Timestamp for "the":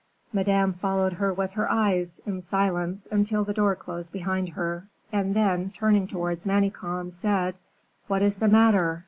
3.43-3.53, 8.39-8.47